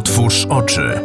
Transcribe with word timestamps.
Otwórz 0.00 0.46
oczy. 0.50 1.00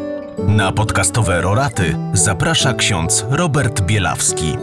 Na 0.47 0.71
podcastowe 0.71 1.41
roraty 1.41 1.97
zaprasza 2.13 2.73
ksiądz 2.73 3.25
Robert 3.29 3.81
Bielawski. 3.81 4.57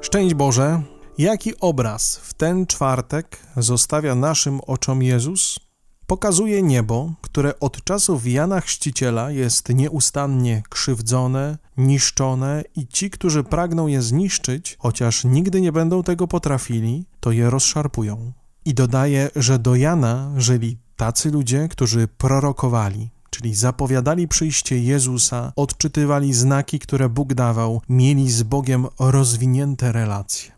Szczęść 0.00 0.34
Boże, 0.34 0.82
jaki 1.18 1.60
obraz 1.60 2.16
w 2.16 2.34
ten 2.34 2.66
czwartek 2.66 3.38
zostawia 3.56 4.14
naszym 4.14 4.60
oczom 4.60 5.02
Jezus? 5.02 5.58
Pokazuje 6.06 6.62
niebo, 6.62 7.12
które 7.20 7.60
od 7.60 7.84
czasów 7.84 8.26
Jana 8.26 8.60
Chrzciciela 8.60 9.30
jest 9.30 9.68
nieustannie 9.68 10.62
krzywdzone, 10.68 11.58
niszczone 11.76 12.62
i 12.76 12.86
ci, 12.86 13.10
którzy 13.10 13.44
pragną 13.44 13.86
je 13.86 14.02
zniszczyć, 14.02 14.76
chociaż 14.78 15.24
nigdy 15.24 15.60
nie 15.60 15.72
będą 15.72 16.02
tego 16.02 16.28
potrafili, 16.28 17.06
to 17.20 17.32
je 17.32 17.50
rozszarpują. 17.50 18.32
I 18.64 18.74
dodaje, 18.74 19.30
że 19.36 19.58
do 19.58 19.74
Jana 19.74 20.32
żyli 20.36 20.83
tacy 20.96 21.30
ludzie, 21.30 21.68
którzy 21.68 22.08
prorokowali, 22.08 23.10
czyli 23.30 23.54
zapowiadali 23.54 24.28
przyjście 24.28 24.82
Jezusa, 24.82 25.52
odczytywali 25.56 26.34
znaki, 26.34 26.78
które 26.78 27.08
Bóg 27.08 27.34
dawał, 27.34 27.80
mieli 27.88 28.30
z 28.30 28.42
Bogiem 28.42 28.86
rozwinięte 28.98 29.92
relacje. 29.92 30.52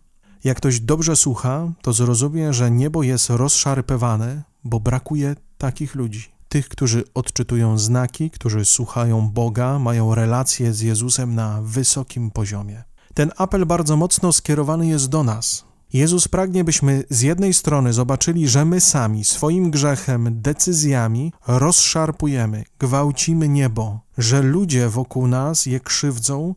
Jak 0.44 0.56
ktoś 0.56 0.80
dobrze 0.80 1.16
słucha, 1.16 1.72
to 1.82 1.92
zrozumie, 1.92 2.52
że 2.52 2.70
niebo 2.70 3.02
jest 3.02 3.30
rozszarpywane, 3.30 4.42
bo 4.64 4.80
brakuje 4.80 5.36
takich 5.58 5.94
ludzi. 5.94 6.28
Tych, 6.48 6.68
którzy 6.68 7.04
odczytują 7.14 7.78
znaki, 7.78 8.30
którzy 8.30 8.64
słuchają 8.64 9.28
Boga, 9.28 9.78
mają 9.78 10.14
relacje 10.14 10.72
z 10.72 10.80
Jezusem 10.80 11.34
na 11.34 11.62
wysokim 11.62 12.30
poziomie. 12.30 12.84
Ten 13.14 13.32
apel 13.36 13.66
bardzo 13.66 13.96
mocno 13.96 14.32
skierowany 14.32 14.86
jest 14.86 15.08
do 15.08 15.24
nas, 15.24 15.64
Jezus 15.92 16.28
pragnie, 16.28 16.64
byśmy 16.64 17.04
z 17.10 17.20
jednej 17.20 17.54
strony 17.54 17.92
zobaczyli, 17.92 18.48
że 18.48 18.64
my 18.64 18.80
sami 18.80 19.24
swoim 19.24 19.70
grzechem, 19.70 20.40
decyzjami 20.40 21.32
rozszarpujemy, 21.46 22.64
gwałcimy 22.78 23.48
niebo, 23.48 24.00
że 24.18 24.42
ludzie 24.42 24.88
wokół 24.88 25.26
nas 25.26 25.66
je 25.66 25.80
krzywdzą, 25.80 26.54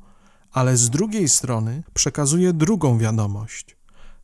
ale 0.51 0.77
z 0.77 0.89
drugiej 0.89 1.29
strony 1.29 1.83
przekazuje 1.93 2.53
drugą 2.53 2.97
wiadomość. 2.97 3.78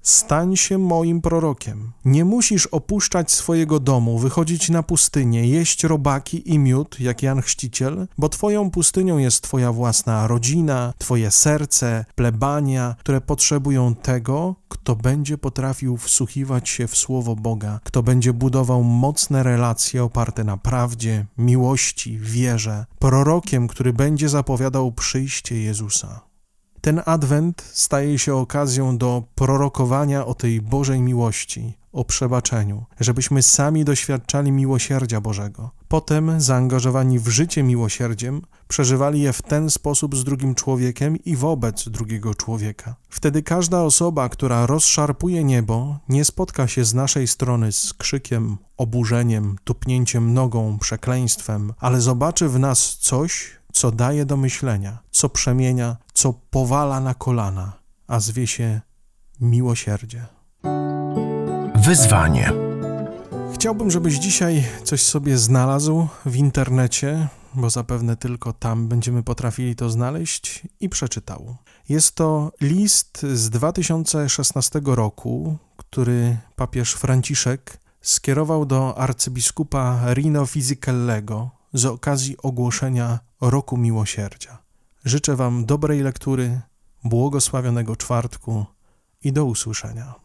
Stań 0.06 0.56
się 0.56 0.78
moim 0.78 1.22
prorokiem. 1.22 1.92
Nie 2.06 2.26
musisz 2.26 2.68
opuszczać 2.68 3.32
swojego 3.32 3.80
domu, 3.80 4.20
wychodzić 4.20 4.70
na 4.70 4.84
pustynię, 4.84 5.48
jeść 5.48 5.84
robaki 5.84 6.54
i 6.54 6.60
miód, 6.60 7.00
jak 7.00 7.24
Jan 7.24 7.42
Chrzciciel, 7.42 8.08
bo 8.18 8.30
twoją 8.30 8.72
pustynią 8.72 9.18
jest 9.18 9.42
twoja 9.42 9.72
własna 9.72 10.28
rodzina, 10.28 10.94
twoje 10.98 11.32
serce, 11.32 12.06
plebania, 12.16 12.96
które 13.00 13.22
potrzebują 13.22 13.96
tego, 13.96 14.56
kto 14.70 14.96
będzie 14.96 15.38
potrafił 15.38 15.98
wsłuchiwać 15.98 16.70
się 16.70 16.88
w 16.88 16.96
słowo 16.96 17.36
Boga, 17.36 17.80
kto 17.84 18.04
będzie 18.04 18.34
budował 18.34 18.84
mocne 18.84 19.44
relacje 19.44 20.04
oparte 20.04 20.44
na 20.44 20.58
prawdzie, 20.58 21.26
miłości, 21.38 22.18
wierze, 22.20 22.86
prorokiem, 23.00 23.68
który 23.68 23.94
będzie 23.94 24.30
zapowiadał 24.30 24.92
przyjście 24.92 25.62
Jezusa. 25.62 26.35
Ten 26.86 27.02
adwent 27.06 27.64
staje 27.74 28.20
się 28.20 28.36
okazją 28.36 28.98
do 28.98 29.24
prorokowania 29.36 30.26
o 30.26 30.34
tej 30.34 30.62
Bożej 30.62 31.02
miłości, 31.02 31.74
o 31.94 32.06
przebaczeniu, 32.06 32.86
żebyśmy 33.00 33.44
sami 33.44 33.86
doświadczali 33.86 34.52
miłosierdzia 34.52 35.22
Bożego. 35.22 35.72
Potem, 35.88 36.42
zaangażowani 36.42 37.20
w 37.20 37.28
życie 37.28 37.64
miłosierdziem, 37.64 38.42
przeżywali 38.68 39.22
je 39.22 39.34
w 39.34 39.42
ten 39.42 39.70
sposób 39.70 40.16
z 40.16 40.24
drugim 40.24 40.56
człowiekiem 40.56 41.24
i 41.24 41.36
wobec 41.36 41.90
drugiego 41.90 42.36
człowieka. 42.36 42.96
Wtedy 43.10 43.44
każda 43.44 43.82
osoba, 43.82 44.30
która 44.30 44.66
rozszarpuje 44.66 45.44
niebo, 45.44 46.00
nie 46.10 46.26
spotka 46.26 46.68
się 46.68 46.86
z 46.86 46.94
naszej 46.94 47.28
strony 47.28 47.72
z 47.72 47.94
krzykiem, 47.94 48.58
oburzeniem, 48.78 49.56
tupnięciem 49.64 50.34
nogą, 50.34 50.78
przekleństwem, 50.80 51.74
ale 51.80 52.02
zobaczy 52.02 52.50
w 52.50 52.60
nas 52.60 52.98
coś, 52.98 53.52
co 53.76 53.92
daje 53.92 54.26
do 54.26 54.38
myślenia, 54.38 54.98
co 55.12 55.30
przemienia, 55.30 55.98
co 56.14 56.34
powala 56.34 57.00
na 57.00 57.14
kolana, 57.14 57.74
a 58.08 58.20
zwie 58.20 58.48
się 58.48 58.82
miłosierdzie. 59.42 60.26
Wyzwanie. 61.76 62.52
Chciałbym, 63.54 63.92
żebyś 63.92 64.16
dzisiaj 64.16 64.64
coś 64.84 65.02
sobie 65.02 65.38
znalazł 65.38 66.08
w 66.26 66.36
internecie, 66.36 67.28
bo 67.54 67.70
zapewne 67.70 68.16
tylko 68.16 68.54
tam 68.54 68.88
będziemy 68.88 69.24
potrafili 69.24 69.76
to 69.76 69.90
znaleźć 69.90 70.64
i 70.80 70.90
przeczytał. 70.90 71.56
Jest 71.90 72.16
to 72.16 72.52
list 72.62 73.26
z 73.34 73.50
2016 73.50 74.82
roku, 74.86 75.58
który 75.78 76.38
papież 76.56 76.94
Franciszek 76.94 77.78
skierował 78.02 78.66
do 78.66 78.98
arcybiskupa 78.98 80.14
Rino 80.14 80.46
Fisichellego 80.46 81.55
z 81.76 81.86
okazji 81.86 82.38
ogłoszenia 82.38 83.20
Roku 83.42 83.78
Miłosierdzia. 83.78 84.58
Życzę 85.06 85.36
Wam 85.36 85.66
dobrej 85.66 86.02
lektury, 86.02 86.62
błogosławionego 87.04 87.96
czwartku 87.96 88.66
i 89.24 89.34
do 89.34 89.46
usłyszenia. 89.46 90.25